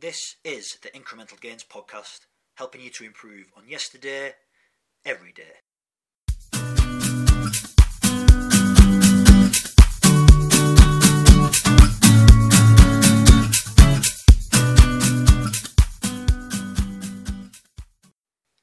This 0.00 0.36
is 0.44 0.78
the 0.80 0.90
Incremental 0.90 1.40
Gains 1.40 1.64
podcast, 1.64 2.20
helping 2.54 2.80
you 2.80 2.88
to 2.90 3.04
improve 3.04 3.46
on 3.56 3.68
yesterday, 3.68 4.34
every 5.04 5.32
day. 5.32 5.42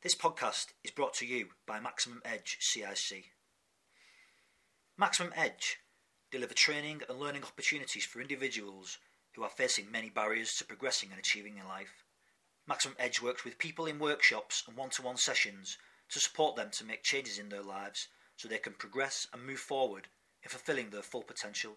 This 0.01 0.15
podcast 0.15 0.67
is 0.85 0.91
brought 0.91 1.15
to 1.15 1.25
you 1.25 1.47
by 1.67 1.81
Maximum 1.81 2.21
Edge 2.23 2.59
CIC. 2.61 3.25
Maximum 4.97 5.33
Edge 5.35 5.79
deliver 6.31 6.53
training 6.53 7.01
and 7.09 7.19
learning 7.19 7.43
opportunities 7.43 8.05
for 8.05 8.21
individuals 8.21 8.99
who 9.35 9.43
are 9.43 9.49
facing 9.49 9.91
many 9.91 10.09
barriers 10.09 10.55
to 10.55 10.65
progressing 10.65 11.09
and 11.11 11.19
achieving 11.19 11.57
in 11.57 11.67
life. 11.67 12.03
Maximum 12.67 12.95
Edge 12.97 13.21
works 13.21 13.43
with 13.43 13.57
people 13.57 13.85
in 13.85 13.99
workshops 13.99 14.63
and 14.67 14.75
one 14.75 14.89
to 14.91 15.01
one 15.01 15.17
sessions 15.17 15.77
to 16.09 16.19
support 16.19 16.55
them 16.55 16.69
to 16.71 16.85
make 16.85 17.03
changes 17.03 17.37
in 17.37 17.49
their 17.49 17.61
lives 17.61 18.07
so 18.37 18.47
they 18.47 18.57
can 18.57 18.73
progress 18.73 19.27
and 19.33 19.45
move 19.45 19.59
forward 19.59 20.07
in 20.43 20.49
fulfilling 20.49 20.89
their 20.89 21.01
full 21.01 21.23
potential. 21.23 21.73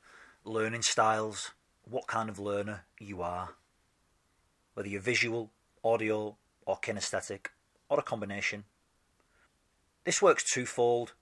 learning 0.43 0.81
styles, 0.81 1.51
what 1.87 2.07
kind 2.07 2.29
of 2.29 2.39
learner 2.39 2.83
you 2.99 3.21
are, 3.21 3.49
whether 4.73 4.89
you're 4.89 5.01
visual, 5.01 5.51
audio, 5.83 6.35
or 6.65 6.79
kinesthetic, 6.79 7.49
or 7.89 7.99
a 7.99 8.01
combination. 8.01 8.63
This 10.03 10.19
works 10.19 10.51
twofold. 10.51 11.13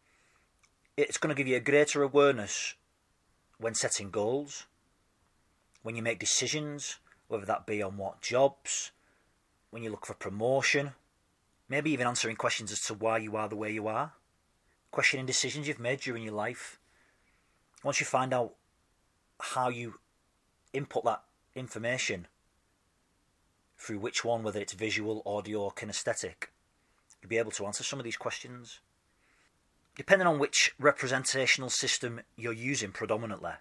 It's 0.95 1.17
going 1.17 1.35
to 1.35 1.37
give 1.37 1.49
you 1.49 1.57
a 1.57 1.59
greater 1.59 2.01
awareness 2.01 2.75
when 3.57 3.75
setting 3.75 4.09
goals, 4.09 4.65
when 5.83 5.97
you 5.97 6.01
make 6.01 6.19
decisions, 6.19 6.95
whether 7.27 7.45
that 7.45 7.65
be 7.65 7.83
on 7.83 7.97
what 7.97 8.21
jobs, 8.21 8.91
when 9.69 9.83
you 9.83 9.89
look 9.89 10.05
for 10.05 10.13
promotion, 10.13 10.93
maybe 11.67 11.91
even 11.91 12.07
answering 12.07 12.37
questions 12.37 12.71
as 12.71 12.79
to 12.83 12.93
why 12.93 13.17
you 13.17 13.35
are 13.35 13.49
the 13.49 13.57
way 13.57 13.69
you 13.69 13.85
are, 13.85 14.13
questioning 14.91 15.25
decisions 15.25 15.67
you've 15.67 15.77
made 15.77 15.99
during 15.99 16.23
your 16.23 16.33
life 16.33 16.79
once 17.83 17.99
you 17.99 18.05
find 18.05 18.33
out 18.33 18.53
how 19.39 19.69
you 19.69 19.99
input 20.73 21.05
that 21.05 21.23
information 21.55 22.27
through 23.77 23.99
which 23.99 24.25
one, 24.25 24.43
whether 24.43 24.59
it's 24.59 24.73
visual, 24.73 25.21
audio, 25.25 25.61
or 25.61 25.71
kinesthetic, 25.71 26.49
you'll 27.21 27.29
be 27.29 27.37
able 27.37 27.51
to 27.51 27.65
answer 27.65 27.83
some 27.83 27.99
of 27.99 28.05
these 28.05 28.17
questions. 28.17 28.79
Depending 29.95 30.27
on 30.27 30.39
which 30.39 30.73
representational 30.79 31.69
system 31.69 32.21
you're 32.35 32.53
using 32.53 32.91
predominantly, 32.91 33.53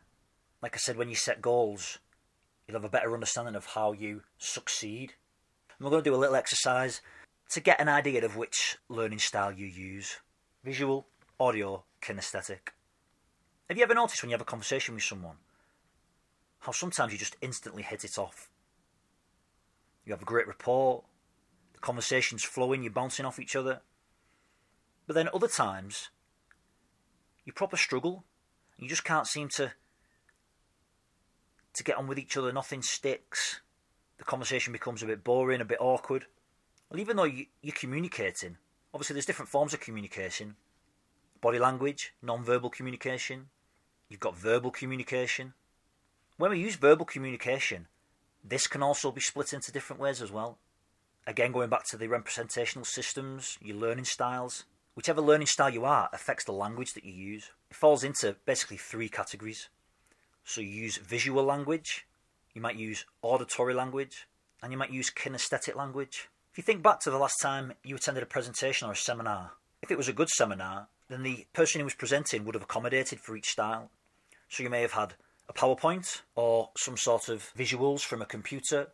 like 0.63 0.75
I 0.75 0.79
said, 0.79 0.97
when 0.97 1.09
you 1.09 1.15
set 1.15 1.43
goals, 1.43 1.99
you'll 2.67 2.77
have 2.77 2.85
a 2.85 2.91
better 2.91 3.15
understanding 3.15 3.55
of 3.55 3.67
how 3.67 3.93
you 3.93 4.23
succeed. 4.39 5.15
And 5.79 5.85
we're 5.85 5.91
going 5.91 6.05
to 6.05 6.11
do 6.11 6.15
a 6.15 6.19
little 6.19 6.37
exercise 6.37 7.01
to 7.51 7.61
get 7.61 7.81
an 7.81 7.89
idea 7.89 8.25
of 8.25 8.37
which 8.37 8.77
learning 8.89 9.19
style 9.19 9.53
you 9.53 9.67
use 9.67 10.19
visual, 10.65 11.07
audio, 11.39 11.85
kinesthetic. 12.03 12.71
Have 13.69 13.77
you 13.77 13.83
ever 13.83 13.95
noticed 13.95 14.23
when 14.23 14.31
you 14.31 14.35
have 14.35 14.41
a 14.41 14.45
conversation 14.45 14.95
with 14.95 15.03
someone 15.03 15.37
how 16.61 16.73
sometimes 16.73 17.13
you 17.13 17.19
just 17.19 17.37
instantly 17.41 17.83
hit 17.83 18.05
it 18.05 18.17
off? 18.17 18.49
You 20.05 20.13
have 20.13 20.23
a 20.23 20.27
great 20.27 20.47
rapport, 20.47 21.03
the 21.73 21.81
conversation's 21.81 22.45
flowing, 22.45 22.85
you're 22.85 22.93
bouncing 22.93 23.27
off 23.27 23.41
each 23.41 23.57
other. 23.57 23.81
But 25.09 25.15
then 25.15 25.29
other 25.35 25.49
times, 25.49 26.11
you 27.45 27.53
proper 27.53 27.77
struggle. 27.77 28.25
You 28.79 28.89
just 28.89 29.05
can't 29.05 29.27
seem 29.27 29.49
to 29.51 29.73
to 31.75 31.85
get 31.85 31.97
on 31.97 32.07
with 32.07 32.19
each 32.19 32.37
other. 32.37 32.53
Nothing 32.53 32.83
sticks. 32.83 33.61
The 34.19 34.25
conversation 34.25 34.73
becomes 34.73 35.03
a 35.03 35.07
bit 35.07 35.25
boring, 35.25 35.61
a 35.61 35.65
bit 35.65 35.81
awkward. 35.81 36.27
Well, 36.89 37.01
even 37.01 37.17
though 37.17 37.25
you, 37.25 37.47
you're 37.63 37.75
communicating, 37.75 38.59
obviously 38.95 39.15
there's 39.15 39.27
different 39.27 39.51
forms 39.51 39.75
of 39.75 39.81
communication. 39.81 40.55
Body 41.41 41.59
language, 41.59 42.15
non-verbal 42.23 42.71
communication, 42.71 43.49
You've 44.09 44.21
got 44.21 44.37
verbal 44.37 44.71
communication. 44.71 45.55
When 46.37 46.51
we 46.51 46.61
use 46.61 46.77
verbal 46.77 47.05
communication, 47.05 47.89
this 48.45 48.67
can 48.67 48.83
also 48.83 49.11
be 49.11 49.21
split 49.21 49.53
into 49.53 49.73
different 49.73 50.01
ways 50.01 50.23
as 50.23 50.31
well. 50.31 50.59
Again, 51.27 51.51
going 51.51 51.71
back 51.71 51.85
to 51.87 51.97
the 51.97 52.07
representational 52.07 52.85
systems, 52.85 53.59
your 53.61 53.77
learning 53.77 54.05
styles, 54.05 54.65
whichever 54.95 55.21
learning 55.21 55.49
style 55.49 55.71
you 55.71 55.85
are 55.85 56.09
affects 56.13 56.45
the 56.45 56.53
language 56.53 56.93
that 56.95 57.05
you 57.05 57.13
use. 57.13 57.51
It 57.71 57.77
falls 57.77 58.05
into 58.05 58.37
basically 58.47 58.77
three 58.77 59.09
categories. 59.09 59.69
So 60.45 60.61
you 60.61 60.69
use 60.69 60.99
visual 60.99 61.43
language, 61.43 62.07
you 62.55 62.63
might 62.63 62.77
use 62.77 63.05
auditory 63.23 63.75
language, 63.75 64.29
and 64.63 64.71
you 64.71 64.79
might 64.79 64.93
use 64.93 65.11
kinesthetic 65.11 65.75
language. 65.75 66.29
If 66.53 66.59
you 66.59 66.63
think 66.63 66.83
back 66.83 67.01
to 67.01 67.11
the 67.11 67.19
last 67.19 67.41
time 67.41 67.73
you 67.83 67.97
attended 67.97 68.23
a 68.23 68.27
presentation 68.27 68.89
or 68.89 68.93
a 68.93 68.97
seminar, 68.97 69.53
if 69.83 69.91
it 69.91 69.99
was 69.99 70.09
a 70.09 70.13
good 70.13 70.29
seminar, 70.29 70.87
then 71.09 71.25
the 71.25 71.47
person 71.53 71.81
who 71.81 71.85
was 71.85 71.95
presenting 71.95 72.45
would 72.45 72.55
have 72.55 72.65
accommodated 72.65 73.21
for 73.21 73.37
each 73.37 73.51
style. 73.51 73.91
So 74.49 74.63
you 74.63 74.71
may 74.71 74.83
have 74.83 74.93
had 74.93 75.15
a 75.49 75.53
PowerPoint 75.53 76.23
or 76.35 76.71
some 76.77 76.97
sort 76.97 77.29
of 77.29 77.53
visuals 77.57 78.01
from 78.01 78.23
a 78.23 78.27
computer 78.27 78.89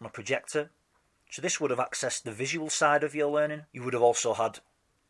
on 0.00 0.06
a 0.06 0.10
projector. 0.10 0.70
So 1.30 1.42
this 1.42 1.60
would 1.60 1.70
have 1.70 1.78
accessed 1.78 2.22
the 2.22 2.32
visual 2.32 2.70
side 2.70 3.04
of 3.04 3.14
your 3.14 3.30
learning. 3.30 3.62
You 3.72 3.82
would 3.82 3.94
have 3.94 4.02
also 4.02 4.34
had 4.34 4.60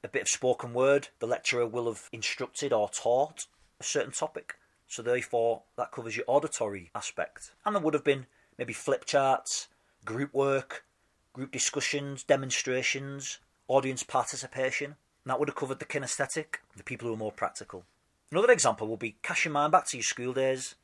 a 0.02 0.08
bit 0.08 0.22
of 0.22 0.28
spoken 0.28 0.72
word. 0.72 1.08
The 1.18 1.26
lecturer 1.26 1.66
will 1.66 1.86
have 1.86 2.08
instructed 2.12 2.72
or 2.72 2.88
taught 2.88 3.46
a 3.80 3.84
certain 3.84 4.12
topic. 4.12 4.56
So 4.86 5.02
therefore 5.02 5.62
that 5.76 5.92
covers 5.92 6.16
your 6.16 6.24
auditory 6.26 6.90
aspect. 6.94 7.52
And 7.64 7.74
there 7.74 7.82
would 7.82 7.94
have 7.94 8.04
been 8.04 8.26
maybe 8.56 8.72
flip 8.72 9.04
charts, 9.04 9.68
group 10.04 10.32
work, 10.32 10.84
group 11.32 11.52
discussions, 11.52 12.24
demonstrations, 12.24 13.38
audience 13.68 14.02
participation. 14.02 14.96
And 15.24 15.30
that 15.30 15.38
would 15.38 15.48
have 15.48 15.56
covered 15.56 15.78
the 15.78 15.84
kinesthetic, 15.84 16.56
the 16.76 16.82
people 16.82 17.06
who 17.08 17.14
are 17.14 17.18
more 17.18 17.32
practical. 17.32 17.84
Another 18.30 18.52
example 18.52 18.86
will 18.86 18.96
be 18.96 19.16
cast 19.22 19.44
your 19.44 19.52
mind 19.52 19.72
back 19.72 19.86
to 19.88 19.96
your 19.96 20.04
school 20.04 20.32
days. 20.32 20.74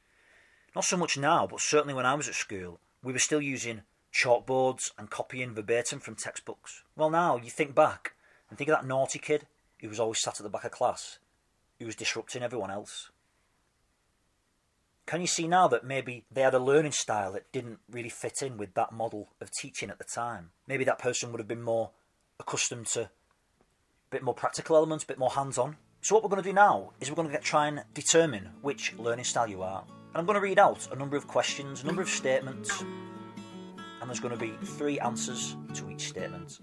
Not 0.74 0.84
so 0.84 0.96
much 0.96 1.18
now, 1.18 1.46
but 1.46 1.60
certainly 1.60 1.94
when 1.94 2.06
I 2.06 2.14
was 2.14 2.28
at 2.28 2.34
school, 2.34 2.80
we 3.02 3.12
were 3.12 3.18
still 3.18 3.42
using 3.42 3.82
chalkboards 4.12 4.90
and 4.98 5.10
copying 5.10 5.54
verbatim 5.54 6.00
from 6.00 6.14
textbooks. 6.14 6.82
Well, 6.96 7.10
now 7.10 7.36
you 7.36 7.50
think 7.50 7.74
back 7.74 8.14
and 8.48 8.56
think 8.56 8.70
of 8.70 8.76
that 8.76 8.86
naughty 8.86 9.18
kid 9.18 9.46
who 9.80 9.88
was 9.88 10.00
always 10.00 10.20
sat 10.22 10.40
at 10.40 10.42
the 10.42 10.48
back 10.48 10.64
of 10.64 10.70
class, 10.70 11.18
who 11.78 11.86
was 11.86 11.96
disrupting 11.96 12.42
everyone 12.42 12.70
else. 12.70 13.10
Can 15.06 15.20
you 15.20 15.26
see 15.26 15.46
now 15.46 15.68
that 15.68 15.84
maybe 15.84 16.24
they 16.30 16.40
had 16.40 16.54
a 16.54 16.58
learning 16.58 16.92
style 16.92 17.32
that 17.32 17.52
didn't 17.52 17.80
really 17.90 18.08
fit 18.08 18.40
in 18.40 18.56
with 18.56 18.72
that 18.74 18.92
model 18.92 19.28
of 19.40 19.50
teaching 19.50 19.90
at 19.90 19.98
the 19.98 20.04
time? 20.04 20.50
Maybe 20.66 20.84
that 20.84 20.98
person 20.98 21.30
would 21.30 21.40
have 21.40 21.48
been 21.48 21.62
more 21.62 21.90
accustomed 22.40 22.86
to 22.88 23.02
a 23.02 23.10
bit 24.10 24.22
more 24.22 24.34
practical 24.34 24.76
elements, 24.76 25.04
a 25.04 25.08
bit 25.08 25.18
more 25.18 25.32
hands-on. 25.32 25.76
So 26.04 26.14
what 26.14 26.22
we're 26.22 26.28
going 26.28 26.42
to 26.42 26.48
do 26.50 26.52
now 26.52 26.90
is 27.00 27.08
we're 27.08 27.16
going 27.16 27.30
to 27.30 27.38
try 27.38 27.66
and 27.66 27.82
determine 27.94 28.50
which 28.60 28.92
learning 28.98 29.24
style 29.24 29.48
you 29.48 29.62
are. 29.62 29.82
And 29.88 30.16
I'm 30.18 30.26
going 30.26 30.34
to 30.34 30.42
read 30.42 30.58
out 30.58 30.86
a 30.92 30.96
number 30.96 31.16
of 31.16 31.26
questions, 31.26 31.82
a 31.82 31.86
number 31.86 32.02
of 32.02 32.10
statements, 32.10 32.82
and 32.82 34.06
there's 34.06 34.20
going 34.20 34.38
to 34.38 34.38
be 34.38 34.52
three 34.66 35.00
answers 35.00 35.56
to 35.72 35.88
each 35.88 36.08
statement. 36.08 36.58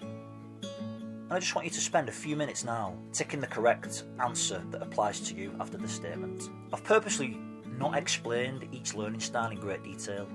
And 0.61 1.31
I 1.31 1.39
just 1.39 1.55
want 1.55 1.65
you 1.65 1.71
to 1.71 1.79
spend 1.81 2.07
a 2.07 2.11
few 2.11 2.35
minutes 2.35 2.63
now 2.63 2.95
ticking 3.13 3.41
the 3.41 3.47
correct 3.47 4.03
answer 4.23 4.61
that 4.69 4.83
applies 4.83 5.19
to 5.21 5.33
you 5.33 5.55
after 5.59 5.75
the 5.75 5.87
statement. 5.87 6.43
I've 6.71 6.83
purposely 6.83 7.39
not 7.65 7.97
explained 7.97 8.67
each 8.71 8.93
learning 8.93 9.21
style 9.21 9.49
in 9.49 9.59
great 9.59 9.81
detail, 9.81 10.27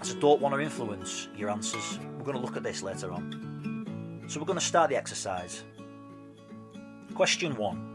as 0.00 0.16
I 0.16 0.18
don't 0.18 0.40
want 0.40 0.54
to 0.54 0.62
influence 0.62 1.28
your 1.36 1.50
answers. 1.50 1.98
We're 2.16 2.24
going 2.24 2.38
to 2.38 2.42
look 2.42 2.56
at 2.56 2.62
this 2.62 2.82
later 2.82 3.12
on. 3.12 4.24
So 4.28 4.40
we're 4.40 4.46
going 4.46 4.58
to 4.58 4.64
start 4.64 4.88
the 4.88 4.96
exercise 4.96 5.64
Question 7.14 7.54
1. 7.56 7.91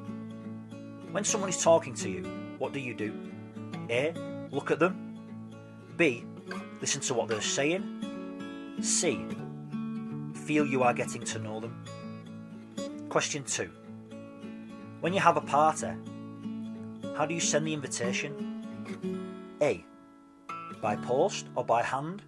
When 1.12 1.24
someone 1.24 1.50
is 1.50 1.62
talking 1.64 1.94
to 1.96 2.10
you, 2.10 2.24
what 2.58 2.74
do 2.74 2.80
you 2.80 2.94
do? 2.94 3.14
A. 3.90 4.14
Look 4.52 4.72
at 4.72 4.80
them. 4.80 5.20
B. 5.96 6.26
Listen 6.82 7.02
to 7.02 7.14
what 7.14 7.28
they're 7.28 7.42
saying. 7.42 8.78
C. 8.82 9.26
Feel 10.46 10.66
you 10.66 10.84
are 10.84 10.94
getting 10.94 11.24
to 11.24 11.40
know 11.40 11.60
them. 11.60 11.84
Question 13.10 13.44
2. 13.44 13.70
When 15.02 15.14
you 15.14 15.20
have 15.20 15.38
a 15.38 15.42
party, 15.42 15.92
how 17.16 17.26
do 17.26 17.34
you 17.34 17.40
send 17.40 17.66
the 17.66 17.74
invitation? 17.74 18.66
A. 19.62 19.84
By 20.82 20.96
post 20.96 21.48
or 21.56 21.64
by 21.64 21.82
hand 21.82 22.22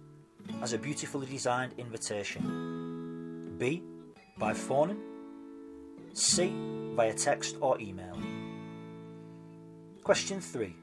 as 0.62 0.72
a 0.72 0.78
beautifully 0.78 1.26
designed 1.26 1.74
invitation. 1.78 3.54
B. 3.58 3.82
By 4.38 4.54
phone. 4.54 4.96
C 6.12 6.52
via 6.96 7.14
text 7.14 7.56
or 7.60 7.80
email. 7.80 8.16
Question 10.02 10.40
3. 10.40 10.74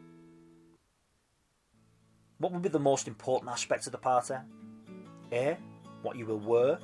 What 2.37 2.51
would 2.51 2.61
be 2.61 2.69
the 2.69 2.79
most 2.79 3.07
important 3.07 3.51
aspect 3.51 3.87
of 3.87 3.91
the 3.91 3.97
party? 3.97 4.35
A. 5.33 5.57
What 6.03 6.15
you 6.15 6.27
will 6.27 6.39
wear 6.39 6.77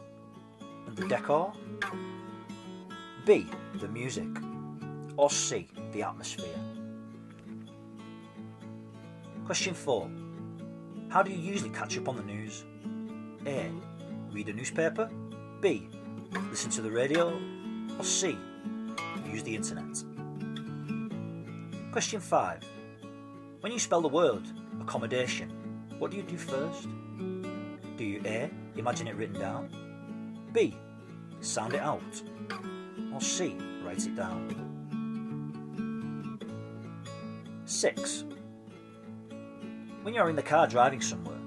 and 0.88 0.96
the 0.98 1.08
decor. 1.08 1.54
B. 3.26 3.46
The 3.76 3.88
music. 3.88 4.28
Or 5.16 5.30
C. 5.30 5.70
The 5.92 6.02
atmosphere. 6.02 6.58
Question 9.46 9.76
4. 9.76 10.10
How 11.10 11.22
do 11.22 11.32
you 11.32 11.38
usually 11.38 11.70
catch 11.70 11.98
up 12.00 12.10
on 12.10 12.18
the 12.18 12.24
news? 12.24 12.66
A. 13.46 13.70
Read 14.32 14.50
a 14.50 14.54
newspaper. 14.54 15.08
B. 15.62 15.88
Listen 16.50 16.72
to 16.72 16.82
the 16.82 16.90
radio. 16.90 17.40
Or 18.00 18.04
C. 18.04 18.36
Use 19.32 19.44
the 19.44 19.56
internet. 19.56 20.04
Question 21.94 22.20
5. 22.20 22.60
When 23.60 23.72
you 23.72 23.78
spell 23.78 24.02
the 24.02 24.08
word 24.08 24.42
accommodation, 24.82 25.52
what 26.00 26.10
do 26.10 26.18
you 26.18 26.24
do 26.24 26.40
first? 26.40 26.88
Do 27.98 28.04
you 28.04 28.20
A. 28.26 28.50
Imagine 28.76 29.10
it 29.10 29.16
written 29.16 29.40
down? 29.40 29.70
B. 30.54 30.76
Sound 31.40 31.76
it 31.76 31.82
out? 31.82 32.02
Or 33.14 33.22
C. 33.22 33.56
Write 33.86 34.08
it 34.08 34.16
down? 34.16 36.40
6. 37.64 38.24
When 40.02 40.16
you're 40.16 40.32
in 40.32 40.36
the 40.36 40.42
car 40.42 40.66
driving 40.66 41.00
somewhere, 41.00 41.38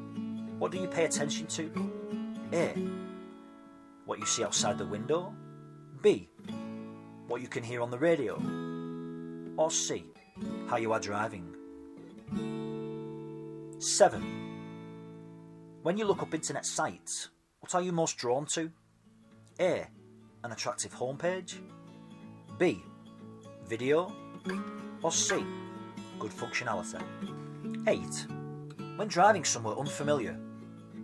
what 0.61 0.71
do 0.71 0.79
you 0.79 0.87
pay 0.87 1.07
attention 1.07 1.49
to? 1.49 1.91
A. 2.53 2.69
What 4.05 4.21
you 4.21 4.27
see 4.27 4.45
outside 4.45 4.79
the 4.79 4.87
window? 4.87 5.35
B. 6.03 6.29
What 7.27 7.41
you 7.41 7.49
can 7.49 7.65
hear 7.65 7.83
on 7.83 7.91
the 7.91 7.99
radio? 7.99 8.41
Or 9.57 9.73
C 9.73 10.05
how 10.67 10.77
you 10.77 10.93
are 10.93 11.01
driving. 11.01 11.55
7. 13.79 15.79
When 15.83 15.97
you 15.97 16.05
look 16.05 16.23
up 16.23 16.35
internet 16.35 16.67
sites, 16.67 17.31
what 17.61 17.75
are 17.75 17.83
you 17.83 17.93
most 17.93 18.17
drawn 18.17 18.47
to? 18.47 18.71
A. 19.61 19.87
An 20.45 20.53
attractive 20.53 20.95
homepage. 20.95 21.59
B. 22.59 22.83
Video. 23.67 24.13
Or 25.03 25.13
C. 25.13 25.45
Good 26.19 26.33
functionality. 26.33 27.03
8. 27.87 27.99
When 28.97 29.09
driving 29.09 29.45
somewhere 29.45 29.79
unfamiliar, 29.79 30.39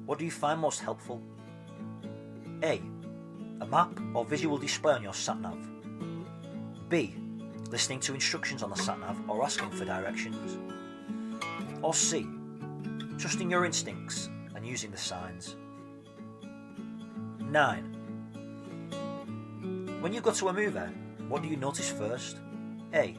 what 0.06 0.19
do 0.19 0.25
you 0.25 0.31
find 0.31 0.61
most 0.61 0.81
helpful? 0.81 1.23
A. 2.62 2.81
A 3.61 3.67
map 3.67 3.99
or 4.14 4.25
visual 4.25 4.58
display 4.58 4.94
on 4.94 5.02
your 5.02 5.14
sat 5.14 5.40
nav. 5.40 5.58
B 6.88 7.22
listening 7.73 7.99
to 8.01 8.15
instructions 8.15 8.63
on 8.63 8.71
the 8.71 8.77
sat 8.77 9.01
nav 9.01 9.19
or 9.29 9.43
asking 9.43 9.71
for 9.71 9.87
directions. 9.87 10.59
Or 11.81 11.95
C, 11.95 12.27
trusting 13.19 13.51
your 13.51 13.65
instincts 13.65 14.29
and 14.55 14.67
using 14.67 14.91
the 14.91 14.99
signs. 14.99 15.57
9. 17.41 17.99
When 20.01 20.13
you 20.13 20.21
go 20.21 20.33
to 20.33 20.49
a 20.49 20.53
movie, 20.53 20.79
what 21.29 21.41
do 21.43 21.49
you 21.49 21.57
notice 21.57 21.91
first? 21.91 22.37
A. 22.93 23.17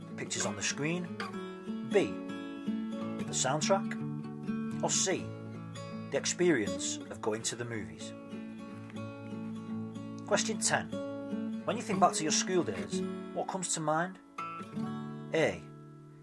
The 0.00 0.14
pictures 0.16 0.46
on 0.46 0.54
the 0.54 0.62
screen. 0.62 1.08
B. 1.92 2.14
The 3.24 3.32
soundtrack. 3.32 3.96
Or 4.82 4.90
C. 4.90 5.26
The 6.12 6.16
experience 6.16 7.00
of 7.10 7.20
going 7.20 7.42
to 7.42 7.56
the 7.56 7.64
movies. 7.64 8.12
Question 10.26 10.60
10. 10.60 11.62
When 11.64 11.76
you 11.76 11.82
think 11.82 11.98
back 12.00 12.12
to 12.12 12.22
your 12.22 12.32
school 12.32 12.62
days, 12.62 13.02
comes 13.48 13.72
to 13.74 13.80
mind? 13.80 14.18
A. 15.34 15.62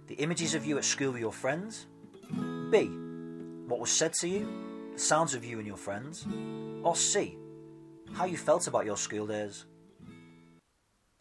The 0.08 0.16
images 0.16 0.54
of 0.54 0.66
you 0.66 0.78
at 0.78 0.86
school 0.86 1.12
with 1.12 1.22
your 1.22 1.34
friends. 1.34 1.88
B. 2.70 2.86
What 3.68 3.80
was 3.80 3.92
said 3.92 4.14
to 4.22 4.28
you, 4.28 4.48
the 4.94 5.00
sounds 5.00 5.34
of 5.34 5.44
you 5.44 5.58
and 5.58 5.68
your 5.68 5.78
friends. 5.78 6.26
Or 6.84 6.96
C. 6.96 7.38
How 8.14 8.26
you 8.26 8.38
felt 8.38 8.68
about 8.68 8.86
your 8.86 8.98
school 8.98 9.28
days. 9.28 9.66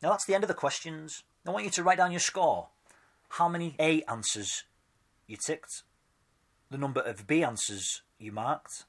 Now 0.03 0.11
that's 0.11 0.27
the 0.27 0.35
end 0.35 0.45
of 0.45 0.49
the 0.49 0.55
questions. 0.55 1.25
I 1.47 1.51
want 1.51 1.65
you 1.65 1.71
to 1.71 1.83
write 1.83 1.99
down 1.99 2.13
your 2.13 2.21
score. 2.21 2.69
How 3.31 3.49
many 3.49 3.75
A 3.81 4.03
answers 4.03 4.65
you 5.27 5.37
ticked, 5.37 5.83
the 6.71 6.79
number 6.79 7.01
of 7.01 7.27
B 7.27 7.43
answers 7.43 8.03
you 8.19 8.33
marked, 8.33 8.85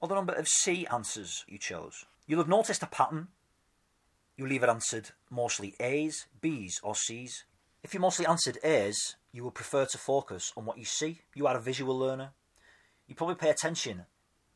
or 0.00 0.08
the 0.08 0.14
number 0.14 0.32
of 0.32 0.48
C 0.48 0.86
answers 0.86 1.44
you 1.48 1.58
chose. 1.58 2.04
You'll 2.26 2.40
have 2.40 2.48
noticed 2.48 2.82
a 2.82 2.86
pattern 2.86 3.28
you'll 4.40 4.52
either 4.52 4.70
answered 4.70 5.10
mostly 5.28 5.74
A's, 5.80 6.26
B's, 6.40 6.80
or 6.82 6.94
C's. 6.96 7.44
If 7.82 7.92
you 7.92 8.00
mostly 8.00 8.24
answered 8.24 8.56
A's, 8.64 9.16
you 9.32 9.44
will 9.44 9.50
prefer 9.50 9.84
to 9.84 9.98
focus 9.98 10.50
on 10.56 10.64
what 10.64 10.78
you 10.78 10.86
see. 10.86 11.20
You 11.34 11.46
are 11.46 11.58
a 11.58 11.60
visual 11.60 11.98
learner. 11.98 12.30
You 13.06 13.14
probably 13.14 13.34
pay 13.34 13.50
attention 13.50 14.06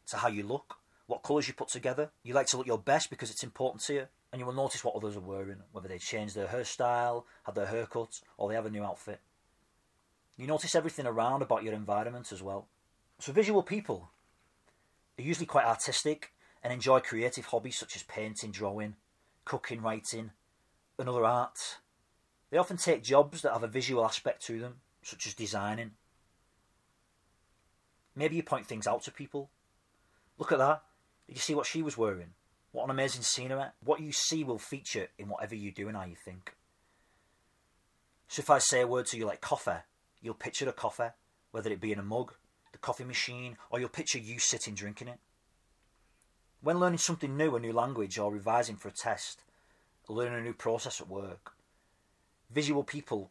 to 0.07 0.17
how 0.17 0.29
you 0.29 0.43
look, 0.43 0.77
what 1.07 1.23
colours 1.23 1.49
you 1.49 1.53
put 1.53 1.69
together. 1.69 2.11
You 2.23 2.33
like 2.33 2.47
to 2.47 2.57
look 2.57 2.67
your 2.67 2.79
best 2.79 3.11
because 3.11 3.31
it's 3.31 3.45
important 3.45 3.83
to 3.85 3.93
you, 3.93 4.07
and 4.33 4.41
you 4.41 4.47
will 4.47 4.55
notice 4.55 4.83
what 4.83 4.95
others 4.95 5.19
are 5.19 5.21
wearing, 5.21 5.59
whether 5.73 5.89
they 5.89 5.99
changed 5.99 6.35
their 6.35 6.47
hairstyle, 6.47 7.25
had 7.43 7.55
their 7.55 7.67
haircut, 7.67 8.23
or 8.39 8.49
they 8.49 8.55
have 8.55 8.67
a 8.67 8.71
new 8.71 8.85
outfit. 8.85 9.21
You 10.39 10.47
notice 10.47 10.75
everything 10.75 11.05
around 11.05 11.43
about 11.43 11.63
your 11.63 11.75
environment 11.75 12.33
as 12.33 12.43
well. 12.43 12.69
So, 13.19 13.33
visual 13.33 13.63
people 13.63 14.09
are 15.19 15.23
usually 15.23 15.47
quite 15.47 15.67
artistic 15.67 16.33
and 16.63 16.73
enjoy 16.73 17.01
creative 17.01 17.45
hobbies 17.45 17.77
such 17.77 17.97
as 17.97 18.03
painting, 18.03 18.51
drawing, 18.51 18.97
cooking, 19.45 19.83
writing, 19.83 20.31
and 20.99 21.09
other 21.09 21.25
arts. 21.25 21.77
They 22.51 22.59
often 22.59 22.77
take 22.77 23.03
jobs 23.03 23.43
that 23.43 23.53
have 23.53 23.63
a 23.63 23.69
visual 23.69 24.05
aspect 24.05 24.45
to 24.47 24.61
them, 24.61 24.77
such 25.03 25.27
as 25.27 25.35
designing. 25.35 25.93
Maybe 28.15 28.37
you 28.37 28.43
point 28.43 28.67
things 28.67 28.87
out 28.87 29.03
to 29.05 29.11
people. 29.11 29.51
Look 30.39 30.53
at 30.53 30.59
that. 30.59 30.83
Did 31.27 31.37
you 31.37 31.41
see 31.41 31.55
what 31.55 31.67
she 31.67 31.83
was 31.83 31.99
wearing? 31.99 32.35
What 32.73 32.85
an 32.85 32.91
amazing 32.91 33.23
scenery. 33.23 33.65
What 33.85 34.01
you 34.01 34.13
see 34.13 34.45
will 34.45 34.59
feature 34.59 35.09
in 35.19 35.29
whatever 35.29 35.55
you 35.55 35.73
do 35.73 35.89
and 35.89 35.97
how 35.97 36.05
you 36.05 36.17
think. 36.17 36.55
So 38.29 38.41
if 38.41 38.51
I 38.51 38.59
say 38.59 38.81
a 38.81 38.87
word 38.87 39.07
to 39.07 39.17
you 39.17 39.27
like 39.27 39.41
coffee, 39.41 39.83
you'll 40.21 40.35
picture 40.35 40.69
a 40.69 40.73
coffee, 40.73 41.11
whether 41.51 41.71
it 41.71 41.81
be 41.81 41.93
in 41.93 41.99
a 41.99 42.03
mug, 42.03 42.35
the 42.73 42.79
coffee 42.79 43.05
machine, 43.05 43.57
or 43.71 43.79
you'll 43.79 43.89
picture 43.89 44.19
you 44.19 44.39
sitting 44.39 44.75
drinking 44.75 45.09
it. 45.09 45.19
When 46.65 46.81
learning 46.81 47.01
something 47.01 47.37
new, 47.37 47.55
a 47.57 47.61
new 47.61 47.75
language, 47.75 48.19
or 48.19 48.33
revising 48.33 48.77
for 48.77 48.89
a 48.89 48.91
test, 48.91 49.43
learning 50.09 50.39
a 50.39 50.43
new 50.43 50.55
process 50.55 50.99
at 50.99 51.11
work, 51.11 51.53
visual 52.51 52.83
people 52.83 53.31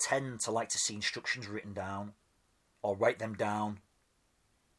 tend 0.00 0.40
to 0.40 0.50
like 0.50 0.68
to 0.70 0.78
see 0.78 0.96
instructions 0.96 1.46
written 1.46 1.72
down 1.72 2.14
or 2.82 2.96
write 2.96 3.20
them 3.20 3.34
down. 3.34 3.78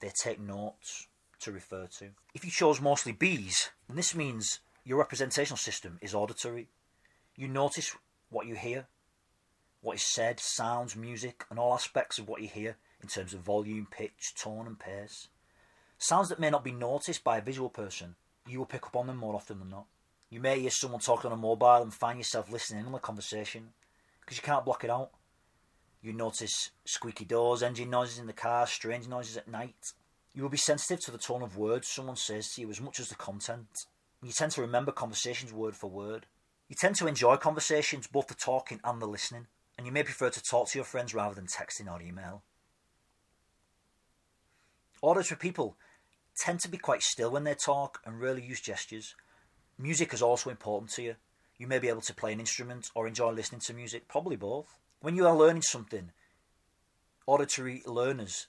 They 0.02 0.10
take 0.10 0.38
notes 0.38 1.08
to 1.40 1.54
refer 1.54 1.88
to. 2.00 2.10
If 2.34 2.44
you 2.44 2.52
chose 2.52 2.82
mostly 2.82 3.14
B's, 3.14 3.70
then 3.88 3.96
this 3.96 4.14
means 4.14 4.60
your 4.84 4.98
representational 4.98 5.56
system 5.56 6.00
is 6.02 6.14
auditory. 6.14 6.68
You 7.38 7.48
notice 7.48 7.96
what 8.32 8.48
you 8.48 8.56
hear, 8.56 8.88
what 9.80 9.96
is 9.96 10.04
said, 10.14 10.42
sounds, 10.42 10.94
music, 10.98 11.46
and 11.50 11.58
all 11.58 11.74
aspects 11.74 12.20
of 12.20 12.28
what 12.28 12.42
you 12.42 12.50
hear 12.50 12.76
in 13.02 13.08
terms 13.08 13.34
of 13.34 13.40
volume, 13.40 13.88
pitch, 13.90 14.34
tone, 14.36 14.68
and 14.68 14.78
pace. 14.78 15.30
Sounds 15.98 16.30
that 16.30 16.40
may 16.40 16.50
not 16.50 16.64
be 16.64 16.72
noticed 16.72 17.24
by 17.24 17.38
a 17.38 17.42
visual 17.42 17.70
person, 17.70 18.16
you 18.48 18.60
will 18.60 18.66
pick 18.66 18.86
up 18.86 18.96
on 18.96 19.08
them 19.08 19.18
more 19.18 19.36
often 19.36 19.60
than 19.60 19.70
not. 19.70 19.86
You 20.30 20.40
may 20.40 20.60
hear 20.60 20.70
someone 20.70 21.00
talking 21.00 21.32
on 21.32 21.38
a 21.38 21.42
mobile 21.42 21.82
and 21.82 21.94
find 21.94 22.18
yourself 22.18 22.52
listening 22.52 22.82
in 22.82 22.86
on 22.88 22.92
the 22.92 23.00
conversation 23.00 23.70
because 24.20 24.38
you 24.38 24.44
can't 24.44 24.66
block 24.66 24.84
it 24.84 24.90
out. 24.90 25.12
You 26.02 26.12
notice 26.12 26.72
squeaky 26.86 27.24
doors, 27.24 27.64
engine 27.64 27.90
noises 27.90 28.20
in 28.20 28.28
the 28.28 28.34
car, 28.34 28.68
strange 28.68 29.08
noises 29.08 29.38
at 29.38 29.48
night. 29.48 29.94
You 30.34 30.42
will 30.42 30.50
be 30.50 30.58
sensitive 30.58 31.00
to 31.06 31.12
the 31.12 31.18
tone 31.18 31.44
of 31.44 31.56
words 31.56 31.88
someone 31.88 32.16
says 32.16 32.52
to 32.54 32.62
you 32.62 32.70
as 32.70 32.82
much 32.82 33.00
as 33.00 33.10
the 33.10 33.16
content. 33.16 33.86
You 34.22 34.32
tend 34.32 34.52
to 34.54 34.62
remember 34.62 34.92
conversations 34.92 35.54
word 35.54 35.76
for 35.76 35.90
word. 35.90 36.26
You 36.68 36.76
tend 36.76 36.96
to 36.96 37.08
enjoy 37.08 37.38
conversations, 37.38 38.08
both 38.08 38.28
the 38.28 38.34
talking 38.34 38.80
and 38.84 39.02
the 39.02 39.06
listening, 39.06 39.48
and 39.78 39.86
you 39.86 39.94
may 39.94 40.04
prefer 40.04 40.30
to 40.30 40.42
talk 40.42 40.70
to 40.70 40.78
your 40.78 40.86
friends 40.86 41.14
rather 41.14 41.36
than 41.36 41.46
texting 41.46 41.92
or 41.92 42.02
email. 42.02 42.44
Auditory 45.04 45.38
people 45.38 45.76
tend 46.38 46.62
to 46.62 46.70
be 46.70 46.78
quite 46.78 47.04
still 47.04 47.30
when 47.30 47.44
they 47.44 47.56
talk 47.56 48.00
and 48.06 48.22
rarely 48.22 48.42
use 48.42 48.62
gestures. 48.62 49.16
Music 49.78 50.14
is 50.14 50.22
also 50.22 50.50
important 50.50 50.92
to 50.92 51.04
you. 51.04 51.16
You 51.58 51.68
may 51.68 51.78
be 51.78 51.90
able 51.90 52.00
to 52.04 52.16
play 52.16 52.32
an 52.32 52.40
instrument 52.40 52.90
or 52.96 53.06
enjoy 53.06 53.32
listening 53.32 53.60
to 53.66 53.74
music, 53.74 54.08
probably 54.08 54.38
both. 54.38 54.78
When 55.02 55.18
you 55.18 55.28
are 55.28 55.36
learning 55.36 55.64
something, 55.64 56.12
auditory 57.28 57.84
learners 57.86 58.48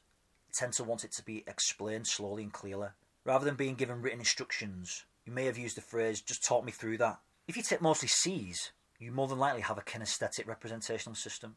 tend 0.52 0.74
to 0.74 0.84
want 0.84 1.02
it 1.02 1.10
to 1.14 1.24
be 1.24 1.42
explained 1.48 2.06
slowly 2.06 2.44
and 2.44 2.52
clearly. 2.52 2.90
Rather 3.24 3.44
than 3.44 3.56
being 3.56 3.74
given 3.74 4.00
written 4.00 4.20
instructions, 4.20 5.06
you 5.26 5.32
may 5.32 5.46
have 5.46 5.58
used 5.58 5.76
the 5.76 5.80
phrase, 5.80 6.20
just 6.20 6.44
talk 6.44 6.64
me 6.64 6.70
through 6.70 6.98
that. 6.98 7.18
If 7.48 7.56
you 7.56 7.64
take 7.64 7.82
mostly 7.82 8.06
C's, 8.06 8.70
you 9.00 9.10
more 9.10 9.26
than 9.26 9.40
likely 9.40 9.62
have 9.62 9.78
a 9.78 9.82
kinesthetic 9.82 10.46
representational 10.46 11.16
system. 11.16 11.56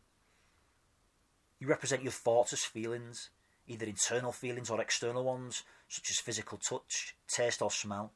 You 1.60 1.68
represent 1.68 2.02
your 2.02 2.12
thoughts 2.12 2.52
as 2.52 2.64
feelings, 2.64 3.30
either 3.68 3.86
internal 3.86 4.32
feelings 4.32 4.70
or 4.70 4.82
external 4.82 5.24
ones, 5.24 5.64
such 5.88 6.10
as 6.10 6.20
physical 6.20 6.58
touch, 6.58 7.16
taste, 7.28 7.62
or 7.62 7.72
smell. 7.72 8.12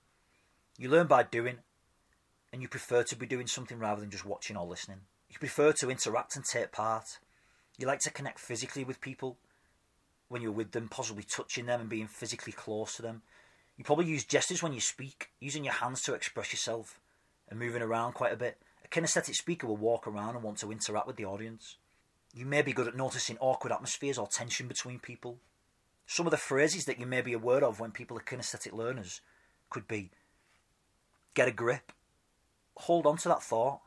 You 0.77 0.89
learn 0.89 1.08
by 1.08 1.24
doing, 1.24 1.58
and 2.51 2.62
you 2.62 2.67
prefer 2.67 3.03
to 3.03 3.15
be 3.15 3.25
doing 3.25 3.48
something 3.48 3.79
rather 3.79 4.01
than 4.01 4.12
just 4.12 4.25
watching 4.25 4.58
or 4.58 4.65
listening. 4.65 5.01
You 5.29 5.38
prefer 5.39 5.74
to 5.74 5.89
interact 5.89 6.36
and 6.36 6.46
take 6.46 6.72
part. 6.72 7.20
You 7.77 7.88
like 7.88 8.00
to 8.01 8.12
connect 8.12 8.39
physically 8.39 8.84
with 8.84 9.01
people, 9.01 9.38
when 10.27 10.41
you're 10.41 10.51
with 10.51 10.72
them, 10.72 10.88
possibly 10.88 11.24
touching 11.24 11.65
them 11.65 11.81
and 11.81 11.89
being 11.89 12.08
physically 12.08 12.53
close 12.53 12.96
to 12.96 13.01
them. 13.01 13.22
You 13.77 13.84
probably 13.84 14.05
use 14.05 14.24
gestures 14.24 14.63
when 14.63 14.74
you 14.74 14.79
speak, 14.79 15.29
using 15.39 15.65
your 15.65 15.74
hands 15.74 16.01
to 16.03 16.13
express 16.13 16.53
yourself 16.53 17.00
and 17.50 17.60
moving 17.60 17.81
around 17.81 18.13
quite 18.13 18.31
a 18.31 18.38
bit. 18.38 18.58
A 18.86 18.88
kinesthetic 18.88 19.36
speaker 19.36 19.67
will 19.67 19.77
walk 19.77 20.08
around 20.08 20.36
and 20.36 20.43
want 20.43 20.58
to 20.60 20.72
interact 20.72 21.08
with 21.08 21.17
the 21.17 21.25
audience. 21.25 21.77
You 22.33 22.45
may 22.45 22.61
be 22.61 22.73
good 22.73 22.88
at 22.88 22.95
noticing 22.95 23.38
awkward 23.39 23.73
atmospheres 23.73 24.17
or 24.17 24.27
tension 24.27 24.67
between 24.67 25.00
people. 25.00 25.38
Some 26.05 26.27
of 26.27 26.31
the 26.31 26.38
phrases 26.38 26.85
that 26.85 27.00
you 27.00 27.05
may 27.05 27.21
be 27.21 27.33
aware 27.33 27.63
of 27.63 27.79
when 27.79 27.91
people 27.91 28.17
are 28.17 28.21
kinesthetic 28.21 28.73
learners 28.73 29.21
could 29.69 29.88
be 29.88 30.11
get 31.33 31.47
a 31.47 31.51
grip, 31.51 31.91
hold 32.75 33.05
on 33.05 33.17
to 33.17 33.29
that 33.29 33.43
thought, 33.43 33.81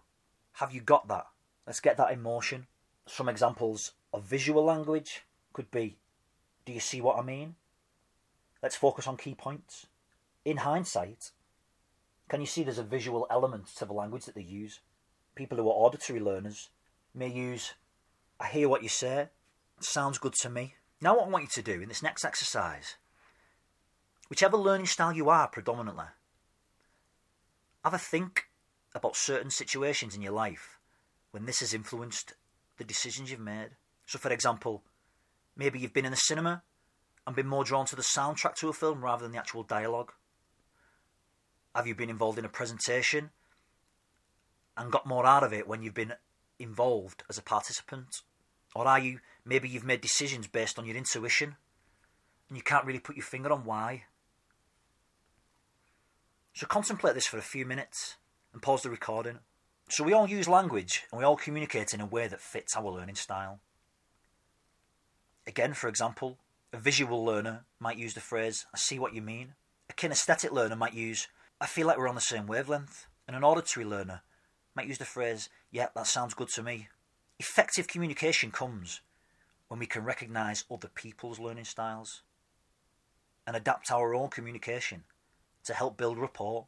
have 0.55 0.73
you 0.73 0.81
got 0.81 1.09
that? 1.09 1.27
Let's 1.67 1.81
get 1.81 1.97
that 1.97 2.13
in 2.13 2.23
motion. 2.23 2.67
Some 3.07 3.29
examples 3.29 3.93
of 4.13 4.25
visual 4.25 4.65
language 4.65 5.23
could 5.53 5.71
be 5.71 5.99
do 6.65 6.73
you 6.73 6.81
see 6.81 7.01
what 7.01 7.19
I 7.19 7.23
mean? 7.23 7.57
Let's 8.63 8.77
focus 8.77 9.07
on 9.07 9.19
key 9.19 9.35
points. 9.35 9.87
In 10.45 10.59
hindsight, 10.59 11.33
can 12.29 12.41
you 12.41 12.47
see 12.47 12.63
there's 12.63 12.79
a 12.79 12.83
visual 12.83 13.27
element 13.31 13.67
to 13.77 13.85
the 13.85 13.93
language 13.93 14.25
that 14.25 14.35
they 14.35 14.43
use? 14.43 14.81
People 15.35 15.59
who 15.59 15.69
are 15.69 15.75
auditory 15.75 16.21
learners 16.21 16.71
may 17.15 17.29
use 17.29 17.75
I 18.41 18.49
hear 18.49 18.69
what 18.69 18.83
you 18.83 18.89
say, 18.89 19.29
sounds 19.81 20.19
good 20.19 20.35
to 20.35 20.51
me. 20.51 20.75
Now, 21.01 21.17
what 21.17 21.27
I 21.27 21.31
want 21.31 21.45
you 21.45 21.63
to 21.63 21.63
do 21.63 21.81
in 21.81 21.89
this 21.89 22.03
next 22.03 22.25
exercise, 22.25 22.97
whichever 24.29 24.57
learning 24.57 24.87
style 24.87 25.13
you 25.13 25.29
are 25.29 25.49
predominantly, 25.49 26.07
have 27.85 27.95
a 27.95 27.99
think 27.99 28.49
about 28.95 29.17
certain 29.17 29.51
situations 29.51 30.15
in 30.15 30.23
your 30.23 30.33
life 30.33 30.79
when 31.31 31.45
this 31.45 31.61
has 31.61 31.75
influenced 31.75 32.35
the 32.79 32.85
decisions 32.85 33.31
you've 33.31 33.41
made. 33.41 33.71
So, 34.07 34.19
for 34.19 34.33
example, 34.33 34.83
maybe 35.57 35.79
you've 35.79 35.93
been 35.93 36.05
in 36.05 36.11
the 36.11 36.17
cinema 36.17 36.63
and 37.27 37.37
been 37.37 37.47
more 37.47 37.65
drawn 37.65 37.87
to 37.87 37.97
the 37.97 38.03
soundtrack 38.03 38.55
to 38.57 38.69
a 38.69 38.73
film 38.73 39.03
rather 39.03 39.23
than 39.23 39.33
the 39.33 39.39
actual 39.39 39.63
dialogue. 39.63 40.13
Have 41.75 41.87
you 41.87 41.95
been 41.95 42.11
involved 42.11 42.39
in 42.39 42.45
a 42.45 42.49
presentation 42.49 43.31
and 44.77 44.93
got 44.93 45.07
more 45.07 45.27
out 45.27 45.43
of 45.43 45.53
it 45.53 45.67
when 45.67 45.83
you've 45.83 45.95
been 45.95 46.15
involved 46.59 47.23
as 47.29 47.39
a 47.39 47.43
participant? 47.43 48.23
Or 48.75 48.87
are 48.87 48.99
you, 48.99 49.21
maybe 49.45 49.69
you've 49.69 49.85
made 49.85 50.01
decisions 50.01 50.47
based 50.47 50.79
on 50.79 50.87
your 50.87 50.97
intuition 50.97 51.57
and 52.49 52.57
you 52.57 52.63
can't 52.63 52.85
really 52.85 52.99
put 52.99 53.17
your 53.17 53.25
finger 53.25 53.53
on 53.53 53.65
why? 53.65 54.05
So 56.55 56.67
contemplate 56.67 57.15
this 57.15 57.27
for 57.27 57.39
a 57.39 57.43
few 57.43 57.67
minutes 57.67 58.17
and 58.53 58.63
pause 58.63 58.83
the 58.83 58.91
recording. 58.91 59.41
So 59.89 60.05
we 60.05 60.13
all 60.13 60.29
use 60.29 60.49
language 60.49 61.05
and 61.11 61.19
we 61.19 61.25
all 61.25 61.37
communicate 61.37 61.93
in 61.93 62.01
a 62.01 62.07
way 62.07 62.29
that 62.29 62.41
fits 62.41 62.77
our 62.77 62.91
learning 62.91 63.17
style. 63.17 63.61
Again, 65.47 65.75
for 65.75 65.89
example, 65.89 66.39
a 66.73 66.79
visual 66.79 67.25
learner 67.25 67.65
might 67.79 67.99
use 67.99 68.15
the 68.15 68.21
phrase, 68.21 68.67
I 68.75 68.79
see 68.79 68.99
what 68.99 69.15
you 69.15 69.21
mean. 69.21 69.55
A 69.91 69.93
kinesthetic 69.93 70.51
learner 70.53 70.77
might 70.77 70.95
use, 70.95 71.29
I 71.61 71.67
feel 71.67 71.87
like 71.87 71.99
we're 71.99 72.09
on 72.09 72.15
the 72.15 72.21
same 72.21 72.47
wavelength. 72.47 73.07
And 73.27 73.37
an 73.37 73.45
auditory 73.45 73.87
learner 73.87 74.23
might 74.75 74.89
use 74.89 74.99
the 74.99 75.05
phrase, 75.05 75.49
yeah, 75.71 75.89
that 75.95 76.07
sounds 76.07 76.35
good 76.35 76.49
to 76.49 76.63
me. 76.63 76.89
Effective 77.39 77.87
communication 77.89 78.51
comes 78.51 79.01
when 79.69 79.81
we 79.81 79.87
can 79.87 80.05
recognise 80.05 80.65
other 80.71 80.89
people's 80.89 81.39
learning 81.39 81.65
styles 81.65 82.23
and 83.47 83.57
adapt 83.57 83.91
our 83.91 84.15
own 84.15 84.29
communication 84.29 85.05
to 85.65 85.75
help 85.75 85.97
build 85.97 86.19
rapport. 86.19 86.67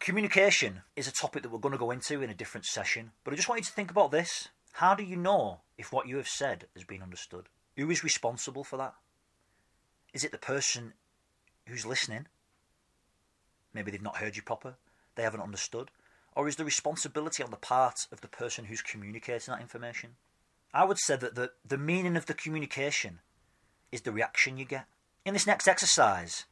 Communication 0.00 0.82
is 0.96 1.08
a 1.08 1.12
topic 1.12 1.42
that 1.42 1.50
we're 1.50 1.58
going 1.58 1.72
to 1.72 1.78
go 1.78 1.90
into 1.90 2.22
in 2.22 2.30
a 2.30 2.34
different 2.34 2.66
session, 2.66 3.12
but 3.24 3.32
I 3.32 3.36
just 3.36 3.48
want 3.48 3.60
you 3.60 3.64
to 3.64 3.72
think 3.72 3.90
about 3.90 4.10
this. 4.10 4.48
How 4.72 4.94
do 4.94 5.02
you 5.02 5.16
know 5.16 5.60
if 5.76 5.92
what 5.92 6.06
you 6.06 6.16
have 6.16 6.28
said 6.28 6.66
has 6.74 6.84
been 6.84 7.02
understood? 7.02 7.48
Who 7.76 7.90
is 7.90 8.04
responsible 8.04 8.64
for 8.64 8.76
that? 8.76 8.94
Is 10.12 10.24
it 10.24 10.32
the 10.32 10.38
person 10.38 10.94
who's 11.66 11.86
listening? 11.86 12.26
Maybe 13.74 13.90
they've 13.90 14.02
not 14.02 14.16
heard 14.16 14.36
you 14.36 14.42
proper, 14.42 14.76
they 15.14 15.22
haven't 15.22 15.42
understood. 15.42 15.90
Or 16.38 16.46
is 16.46 16.54
the 16.54 16.64
responsibility 16.64 17.42
on 17.42 17.50
the 17.50 17.56
part 17.56 18.06
of 18.12 18.20
the 18.20 18.28
person 18.28 18.66
who's 18.66 18.80
communicating 18.80 19.52
that 19.52 19.60
information? 19.60 20.10
I 20.72 20.84
would 20.84 21.00
say 21.00 21.16
that 21.16 21.34
the, 21.34 21.50
the 21.66 21.76
meaning 21.76 22.16
of 22.16 22.26
the 22.26 22.32
communication 22.32 23.18
is 23.90 24.02
the 24.02 24.12
reaction 24.12 24.56
you 24.56 24.64
get. 24.64 24.86
In 25.24 25.34
this 25.34 25.48
next 25.48 25.66
exercise, 25.66 26.44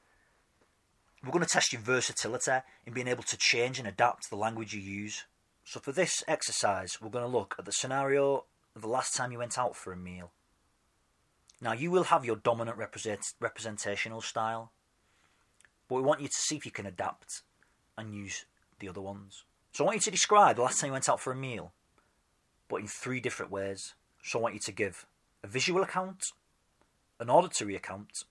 we're 1.22 1.30
going 1.30 1.44
to 1.44 1.48
test 1.48 1.72
your 1.72 1.82
versatility 1.82 2.64
in 2.84 2.94
being 2.94 3.06
able 3.06 3.22
to 3.22 3.36
change 3.36 3.78
and 3.78 3.86
adapt 3.86 4.28
the 4.28 4.34
language 4.34 4.74
you 4.74 4.80
use. 4.80 5.22
So, 5.64 5.78
for 5.78 5.92
this 5.92 6.24
exercise, 6.26 7.00
we're 7.00 7.08
going 7.08 7.24
to 7.24 7.38
look 7.38 7.54
at 7.56 7.64
the 7.64 7.70
scenario 7.70 8.46
of 8.74 8.82
the 8.82 8.88
last 8.88 9.14
time 9.14 9.30
you 9.30 9.38
went 9.38 9.56
out 9.56 9.76
for 9.76 9.92
a 9.92 9.96
meal. 9.96 10.32
Now, 11.60 11.74
you 11.74 11.92
will 11.92 12.04
have 12.04 12.24
your 12.24 12.34
dominant 12.34 12.76
represent, 12.76 13.20
representational 13.38 14.20
style, 14.20 14.72
but 15.88 15.94
we 15.94 16.02
want 16.02 16.22
you 16.22 16.26
to 16.26 16.34
see 16.34 16.56
if 16.56 16.66
you 16.66 16.72
can 16.72 16.86
adapt 16.86 17.42
and 17.96 18.12
use 18.12 18.46
the 18.80 18.88
other 18.88 19.00
ones. 19.00 19.44
So 19.76 19.84
I 19.84 19.88
want 19.88 19.96
you 19.96 20.00
to 20.04 20.10
describe 20.10 20.56
the 20.56 20.62
last 20.62 20.80
time 20.80 20.88
you 20.88 20.92
went 20.92 21.06
out 21.06 21.20
for 21.20 21.34
a 21.34 21.36
meal, 21.36 21.70
but 22.66 22.76
in 22.76 22.86
three 22.86 23.20
different 23.20 23.52
ways. 23.52 23.92
So 24.22 24.38
I 24.38 24.42
want 24.42 24.54
you 24.54 24.60
to 24.60 24.72
give 24.72 25.04
a 25.44 25.46
visual 25.46 25.82
account, 25.82 26.28
an 27.20 27.28
auditory 27.28 27.76
account, 27.76 28.24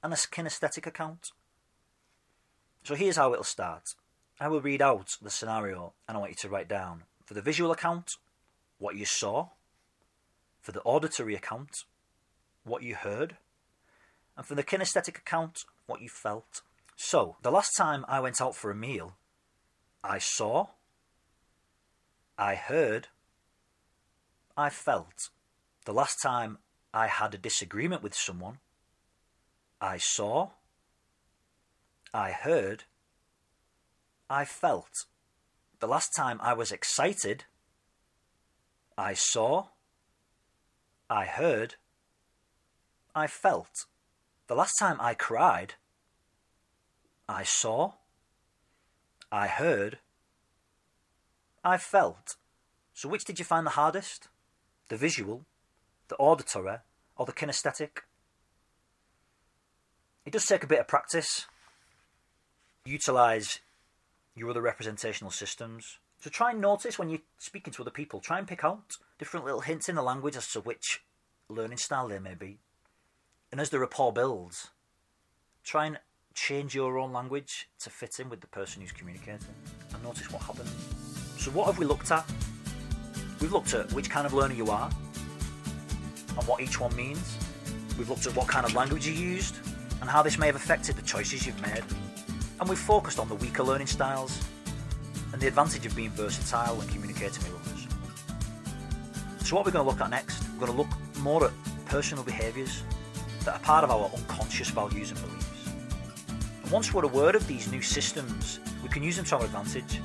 and 0.00 0.12
a 0.12 0.16
kinesthetic 0.16 0.86
account. 0.86 1.32
So 2.84 2.94
here's 2.94 3.16
how 3.16 3.32
it'll 3.32 3.42
start. 3.42 3.96
I 4.38 4.46
will 4.46 4.60
read 4.60 4.80
out 4.80 5.16
the 5.20 5.28
scenario 5.28 5.92
and 6.06 6.16
I 6.16 6.20
want 6.20 6.30
you 6.30 6.36
to 6.42 6.48
write 6.48 6.68
down 6.68 7.02
for 7.24 7.34
the 7.34 7.42
visual 7.42 7.72
account 7.72 8.12
what 8.78 8.94
you 8.94 9.06
saw, 9.06 9.48
for 10.60 10.70
the 10.70 10.82
auditory 10.82 11.34
account 11.34 11.78
what 12.62 12.84
you 12.84 12.94
heard, 12.94 13.38
and 14.36 14.46
for 14.46 14.54
the 14.54 14.62
kinesthetic 14.62 15.18
account 15.18 15.64
what 15.86 16.00
you 16.00 16.08
felt. 16.08 16.62
So, 16.94 17.34
the 17.42 17.50
last 17.50 17.76
time 17.76 18.04
I 18.06 18.20
went 18.20 18.40
out 18.40 18.54
for 18.54 18.70
a 18.70 18.76
meal, 18.76 19.16
I 20.06 20.18
saw, 20.18 20.66
I 22.36 22.56
heard, 22.56 23.08
I 24.54 24.68
felt. 24.68 25.30
The 25.86 25.94
last 25.94 26.20
time 26.22 26.58
I 26.92 27.06
had 27.06 27.32
a 27.32 27.38
disagreement 27.38 28.02
with 28.02 28.14
someone, 28.14 28.58
I 29.80 29.96
saw, 29.96 30.50
I 32.12 32.32
heard, 32.32 32.84
I 34.28 34.44
felt. 34.44 35.06
The 35.80 35.88
last 35.88 36.14
time 36.14 36.38
I 36.42 36.52
was 36.52 36.70
excited, 36.70 37.44
I 38.98 39.14
saw, 39.14 39.68
I 41.08 41.24
heard, 41.24 41.76
I 43.14 43.26
felt. 43.26 43.86
The 44.48 44.54
last 44.54 44.78
time 44.78 44.98
I 45.00 45.14
cried, 45.14 45.74
I 47.26 47.42
saw, 47.42 47.94
I 49.34 49.48
heard, 49.48 49.98
I 51.64 51.76
felt. 51.76 52.36
So, 52.92 53.08
which 53.08 53.24
did 53.24 53.40
you 53.40 53.44
find 53.44 53.66
the 53.66 53.72
hardest? 53.72 54.28
The 54.86 54.96
visual, 54.96 55.44
the 56.06 56.14
auditory, 56.18 56.76
or 57.16 57.26
the 57.26 57.32
kinesthetic? 57.32 58.04
It 60.24 60.32
does 60.32 60.46
take 60.46 60.62
a 60.62 60.68
bit 60.68 60.78
of 60.78 60.86
practice. 60.86 61.46
Utilize 62.84 63.58
your 64.36 64.50
other 64.50 64.62
representational 64.62 65.32
systems. 65.32 65.98
So, 66.20 66.30
try 66.30 66.52
and 66.52 66.60
notice 66.60 66.96
when 66.96 67.08
you're 67.08 67.26
speaking 67.38 67.72
to 67.72 67.82
other 67.82 67.90
people, 67.90 68.20
try 68.20 68.38
and 68.38 68.46
pick 68.46 68.62
out 68.62 68.98
different 69.18 69.44
little 69.44 69.62
hints 69.62 69.88
in 69.88 69.96
the 69.96 70.02
language 70.02 70.36
as 70.36 70.46
to 70.52 70.60
which 70.60 71.02
learning 71.48 71.78
style 71.78 72.06
they 72.06 72.20
may 72.20 72.34
be. 72.34 72.60
And 73.50 73.60
as 73.60 73.70
the 73.70 73.80
rapport 73.80 74.12
builds, 74.12 74.70
try 75.64 75.86
and 75.86 75.98
change 76.34 76.74
your 76.74 76.98
own 76.98 77.12
language 77.12 77.68
to 77.78 77.90
fit 77.90 78.20
in 78.20 78.28
with 78.28 78.40
the 78.40 78.46
person 78.46 78.82
who's 78.82 78.92
communicating 78.92 79.54
and 79.92 80.02
notice 80.02 80.30
what 80.30 80.42
happens. 80.42 80.70
So, 81.38 81.50
what 81.52 81.66
have 81.66 81.78
we 81.78 81.86
looked 81.86 82.10
at? 82.10 82.24
We've 83.40 83.52
looked 83.52 83.74
at 83.74 83.92
which 83.92 84.10
kind 84.10 84.26
of 84.26 84.32
learner 84.32 84.54
you 84.54 84.70
are 84.70 84.90
and 86.28 86.48
what 86.48 86.60
each 86.60 86.80
one 86.80 86.94
means. 86.96 87.38
We've 87.96 88.08
looked 88.08 88.26
at 88.26 88.34
what 88.34 88.48
kind 88.48 88.66
of 88.66 88.74
language 88.74 89.06
you 89.06 89.12
used 89.12 89.56
and 90.00 90.10
how 90.10 90.22
this 90.22 90.38
may 90.38 90.46
have 90.46 90.56
affected 90.56 90.96
the 90.96 91.02
choices 91.02 91.46
you've 91.46 91.60
made. 91.62 91.84
And 92.60 92.68
we've 92.68 92.78
focused 92.78 93.18
on 93.18 93.28
the 93.28 93.34
weaker 93.36 93.62
learning 93.62 93.86
styles 93.86 94.40
and 95.32 95.40
the 95.40 95.46
advantage 95.46 95.86
of 95.86 95.94
being 95.94 96.10
versatile 96.10 96.80
and 96.80 96.90
communicating 96.90 97.42
with 97.44 97.60
others. 97.60 99.48
So, 99.48 99.56
what 99.56 99.66
we're 99.66 99.72
going 99.72 99.84
to 99.84 99.90
look 99.90 100.00
at 100.00 100.10
next, 100.10 100.42
we're 100.54 100.66
going 100.66 100.72
to 100.72 100.78
look 100.78 101.20
more 101.20 101.44
at 101.44 101.52
personal 101.86 102.24
behaviours 102.24 102.82
that 103.44 103.56
are 103.56 103.60
part 103.60 103.84
of 103.84 103.90
our 103.90 104.10
unconscious 104.16 104.70
values 104.70 105.10
and 105.10 105.20
beliefs. 105.20 105.33
Once 106.70 106.94
we're 106.94 107.04
aware 107.04 107.36
of 107.36 107.46
these 107.46 107.70
new 107.70 107.82
systems, 107.82 108.58
we 108.82 108.88
can 108.88 109.02
use 109.02 109.16
them 109.16 109.24
to 109.24 109.36
our 109.36 109.44
advantage. 109.44 110.00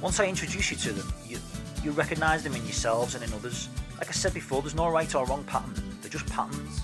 Once 0.00 0.18
I 0.18 0.26
introduce 0.26 0.70
you 0.70 0.76
to 0.78 0.92
them, 0.92 1.12
you, 1.26 1.38
you 1.84 1.92
recognise 1.92 2.42
them 2.42 2.54
in 2.54 2.62
yourselves 2.64 3.14
and 3.14 3.22
in 3.22 3.32
others. 3.32 3.68
Like 3.98 4.08
I 4.08 4.12
said 4.12 4.34
before, 4.34 4.60
there's 4.60 4.74
no 4.74 4.88
right 4.88 5.14
or 5.14 5.24
wrong 5.26 5.44
pattern, 5.44 5.74
they're 6.00 6.10
just 6.10 6.26
patterns. 6.26 6.82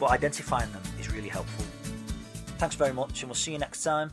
But 0.00 0.10
identifying 0.10 0.70
them 0.72 0.82
is 0.98 1.10
really 1.12 1.28
helpful. 1.28 1.64
Thanks 2.58 2.74
very 2.74 2.92
much, 2.92 3.22
and 3.22 3.30
we'll 3.30 3.36
see 3.36 3.52
you 3.52 3.58
next 3.58 3.84
time. 3.84 4.10